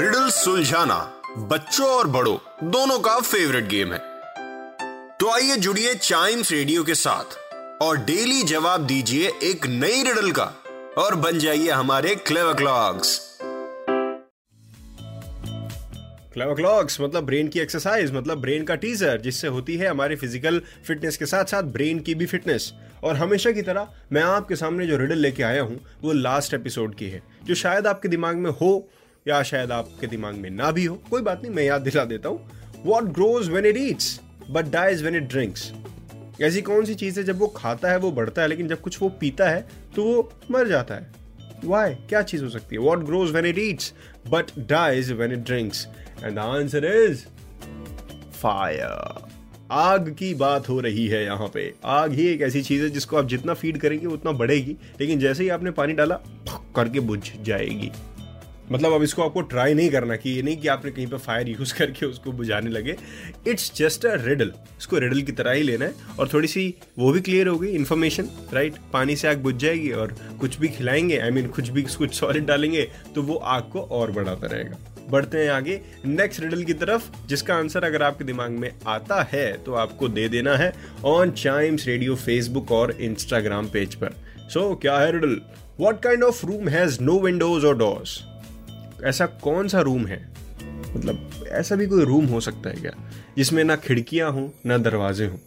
Riddle 0.00 0.28
सुलझाना 0.30 0.96
बच्चों 1.38 1.86
और 1.86 2.06
बड़ों, 2.06 2.36
दोनों 2.70 2.98
का 2.98 3.18
फेवरेट 3.20 3.64
गेम 3.68 3.92
है। 3.92 3.98
तो 5.20 5.30
आइए 5.30 5.56
जुड़िए 5.56 5.94
चाइम्स 5.94 6.52
रेडियो 6.52 6.84
के 6.84 6.94
साथ 6.94 7.36
और 7.82 7.96
डेली 7.96 8.42
जवाब 8.42 8.86
दीजिए 8.86 9.32
एक 9.42 9.66
नई 9.66 10.02
रिडल 10.02 10.30
का 10.30 10.44
और 10.98 11.14
बन 11.14 11.38
जाइए 11.38 11.70
हमारे 11.70 12.14
क्लेवर 12.14 12.54
क्लॉक्स 12.54 13.18
क्लेवर 16.32 16.54
क्लॉक्स 16.54 17.00
मतलब 17.00 17.24
ब्रेन 17.24 17.48
की 17.48 17.60
एक्सरसाइज 17.60 18.12
मतलब 18.12 18.40
ब्रेन 18.40 18.64
का 18.64 18.74
टीजर 18.74 19.20
जिससे 19.20 19.48
होती 19.48 19.76
है 19.76 19.88
हमारे 19.88 20.16
फ़िज़िकल 20.16 20.62
फिटनेस 20.86 21.16
के 21.16 21.26
साथ 21.26 21.44
साथ 21.44 21.62
ब्रेन 21.62 22.00
की 22.00 22.14
भी 22.14 22.26
फिटनेस 22.26 22.72
और 23.04 23.16
हमेशा 23.16 23.50
की 23.50 23.62
तरह 23.62 23.88
मैं 24.12 24.22
आपके 24.22 24.56
सामने 24.56 24.86
जो 24.86 24.96
रिडल 24.96 25.18
लेके 25.18 25.42
आया 25.42 25.62
हूँ, 25.62 25.80
वो 26.02 26.12
लास्ट 26.12 26.54
एपिसोड 26.54 26.94
की 26.94 27.08
है, 27.10 27.22
जो 27.44 27.54
शायद 27.54 27.86
आपके 27.86 28.08
दिमाग 28.08 28.36
में 28.36 28.50
हो 28.50 28.88
या 29.26 29.42
शायद 29.42 29.72
आपके 29.72 30.06
दिमाग 30.06 30.34
में 30.34 30.50
ना 30.50 30.70
भी 30.70 30.84
हो। 30.84 30.94
कोई 31.10 31.22
बात 31.22 31.42
नहीं, 31.42 31.52
मैं 31.52 31.64
याद 31.64 31.82
दिला 31.82 32.04
देता 32.04 32.28
हूँ। 32.28 32.50
What 32.84 33.04
grows 33.04 33.48
when 33.48 33.66
it 33.66 33.76
eats 33.76 34.20
but 34.50 34.70
dies 34.70 35.02
when 35.02 35.16
it 35.16 35.22
drinks 35.22 35.72
ऐसी 36.42 36.62
कौन 36.62 36.84
सी 36.84 36.94
चीज़ 36.94 37.18
है, 37.20 37.24
जब 37.24 37.38
वो 37.38 37.46
खाता 37.46 37.90
है, 37.90 37.98
वो 37.98 38.10
बढ़ता 38.12 38.42
है, 38.42 38.48
लेकिन 38.48 38.68
जब 38.68 38.80
कुछ 38.80 39.00
वो 39.02 39.08
पीता 39.08 39.48
है 39.50 39.68
तो 39.96 40.04
वो 40.04 40.32
मर 40.50 40.68
जाता 40.68 40.94
है। 40.94 41.12
वाई 41.64 41.94
क्या 42.08 42.22
चीज़ 42.22 42.42
हो 42.44 42.48
सकती 42.50 42.76
है? 42.76 42.82
What 42.82 43.04
grows 43.04 43.30
when 43.30 43.46
it 43.46 43.58
eats 43.58 43.92
but 44.28 44.50
dies 44.58 45.12
when 45.12 45.32
it 45.32 45.38
drinks 45.38 45.86
and 46.24 46.38
answer 46.38 46.84
is 46.84 47.24
fire 48.32 49.28
आग 49.70 50.08
की 50.18 50.32
बात 50.34 50.68
हो 50.68 50.80
रही 50.80 51.06
है 51.06 51.22
यहाँ 51.24 51.48
पे। 51.54 51.72
आग 51.84 52.12
ही 52.12 52.26
एक 52.26 52.40
ऐसी 52.42 52.62
चीज़ 52.62 52.82
है, 52.82 52.88
जिसको 52.90 53.16
आप 53.16 53.26
जितना 53.26 53.54
फ़ीड 53.54 53.78
करेंगे 53.78 54.06
उतना 54.06 54.32
बढ़ेगी। 54.32 54.76
लेकिन 55.00 55.18
जैसे 55.18 55.42
ही 55.42 55.48
आपने 55.48 55.70
पानी 55.70 55.92
डाला 55.92 56.14
करके 56.76 57.00
बुझ 57.00 57.20
जाएगी। 57.42 57.90
मतलब 58.72 58.92
अब 58.92 59.02
इसको 59.02 59.22
आपको 59.22 59.40
ट्राई 59.42 59.74
नहीं 59.74 59.90
करना 59.90 60.16
कि 60.16 60.30
ये 60.30 60.42
नहीं 60.42 60.56
कि 60.56 60.68
आपने 60.68 60.90
कहीं 60.90 61.06
पे 61.06 61.16
फायर 61.16 61.48
यूज़ 61.48 61.74
करके 61.74 62.06
उसको 62.06 62.32
बुझाने 62.32 62.70
लगे। 62.70 62.96
इट्स 63.48 63.72
जस्ट 63.76 64.06
अ 64.06 64.14
रिडल 64.24 64.52
इसको 64.78 64.98
रिडल 64.98 65.22
की 65.22 65.32
तरह 65.32 65.52
ही 65.52 65.62
लेना 65.62 65.84
है 65.84 65.94
और 66.18 66.28
थोड़ी 66.28 66.48
सी 66.48 66.74
वो 66.98 67.12
भी 67.12 67.20
क्लियर 67.20 67.48
हो 67.48 67.58
गई 67.58 67.68
इन्फॉर्मेशन 67.68 68.28
राइट 68.54 68.74
पानी 68.92 69.16
से 69.16 69.28
आग 69.28 69.38
बुझ 69.38 69.54
जाएगी 69.56 69.90
और 69.92 70.14
कुछ 70.40 70.58
भी 70.58 70.68
खिलाएँगे 70.68 71.18
आई 71.18 71.30
I 71.30 71.32
मीन 71.32 71.44
mean, 71.44 71.56
कुछ 71.56 71.68
भी 71.68 71.82
कुछ 71.82 72.14
सॉलिड 72.14 72.46
डालेंगे 72.46 72.88
तो 73.14 73.22
वो 73.22 73.36
आग 73.36 73.62
को 73.62 73.80
और 73.80 74.10
बढ़ाता 74.10 74.46
रहेगा। 74.46 74.78
बढ़ते 75.10 75.38
हैं 75.38 75.50
आगे। 75.50 75.80
नेक्स्ट 76.04 76.40
रिडल 76.40 76.62
की 76.64 76.72
तरफ़ 76.72 77.10
जिसका 77.26 77.54
आंसर 77.54 77.84
अगर 77.84 78.02
आपके 78.02 78.24
दिमाग 78.24 78.50
में 78.50 78.70
आता 78.86 79.22
है 79.32 79.52
तो 79.64 79.74
आपको 79.74 80.08
दे 80.08 80.28
देना 80.28 80.56
है 80.56 80.72
ऑन 81.04 81.30
चाइम्स 81.30 81.86
रेडियो 81.86 82.16
फेसबुक 82.16 82.72
और 82.72 82.90
इंस्टाग्राम 83.00 83.68
पेज 83.68 83.94
पर। 83.94 84.14
सो 84.40 84.60
so, 84.60 84.80
क्या 84.80 84.98
है 84.98 85.12
riddle 85.12 85.40
what 85.80 86.02
kind 86.02 86.22
of 86.22 86.46
room 86.46 86.68
has 86.68 87.00
no 87.00 87.18
windows 87.20 87.66
और 87.66 87.78
डोर्स 87.78 88.20
ऐसा 89.04 89.26
कौन 89.42 89.68
सा 89.68 89.80
रूम 89.80 90.06
है? 90.06 90.20
मतलब 90.96 91.44
ऐसा 91.48 91.76
भी 91.76 91.86
कोई 91.86 92.04
रूम 92.04 92.26
हो 92.26 92.40
सकता 92.40 92.70
है 92.70 92.76
क्या? 92.76 92.92
जिसमें 93.36 93.62
ना 93.64 93.76
खिड़कियाँ 93.76 94.30
हों, 94.32 94.48
ना 94.66 94.78
दरवाजे 94.78 95.26
हों। 95.26 95.38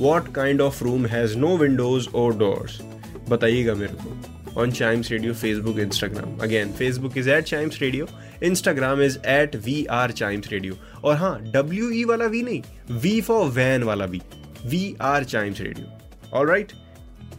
What 0.00 0.34
kind 0.34 0.60
of 0.60 0.84
room 0.84 1.06
has 1.06 1.36
no 1.38 1.56
windows 1.56 2.08
और 2.14 2.36
डोर्स 2.36 2.80
बताइएगा 3.28 3.74
मेरे 3.74 3.96
को। 4.02 4.60
On 4.60 4.70
Chimes 4.70 5.10
radio 5.10 5.34
Facebook 5.34 5.78
Instagram 5.78 6.38
again 6.42 6.72
Facebook 6.72 7.16
is 7.18 7.30
at 7.30 7.44
Chimes 7.44 7.80
radio 7.82 8.06
Instagram 8.42 9.02
is 9.02 9.18
at 9.26 9.56
we 9.56 9.84
are 9.90 10.10
Chimes 10.10 10.50
radio 10.52 10.74
और 11.04 11.16
हाँ 11.16 11.38
डब्ल्यू 11.52 11.90
ई 11.90 12.04
वाला 12.04 12.26
वी 12.26 12.42
नहीं 12.42 12.62
वी 13.00 13.20
फॉर 13.20 13.46
वैन 13.50 13.82
वाला 13.82 14.04
V 14.04 14.20
we 14.66 14.96
are 15.02 15.24
Chimes 15.24 15.60
radio 15.60 16.38
all 16.38 16.48
right 16.48 16.72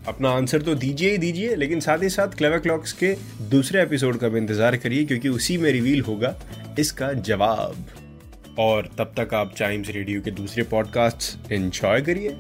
अपना 0.07 0.29
answer 0.29 0.61
तो 0.61 0.75
दीजिए 0.75 1.11
ही 1.11 1.17
दीजिए, 1.17 1.55
लेकिन 1.55 1.79
साथ 1.79 2.03
ही 2.03 2.09
साथ 2.09 2.35
क्लेवर 2.37 2.59
क्लॉक्स 2.59 2.93
के 2.93 3.13
दूसरे 3.49 3.81
एपिसोड 3.81 4.17
का 4.17 4.27
भी 4.27 4.39
इंतज़ार 4.39 4.77
करिए, 4.77 5.05
क्योंकि 5.05 5.29
उसी 5.29 5.57
में 5.57 5.71
रिवील 5.71 6.01
होगा 6.01 6.35
इसका 6.79 7.11
जवाब। 7.13 7.85
और 8.59 8.89
तब 8.97 9.13
तक 9.17 9.33
आप 9.33 9.53
टाइम्स 9.59 9.89
रेडियो 9.89 10.21
के 10.21 10.31
दूसरे 10.31 10.63
पॉडकास्ट 10.63 11.51
एंजॉय 11.51 12.01
करिए। 12.01 12.35